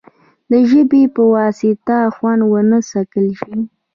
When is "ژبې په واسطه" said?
0.69-1.97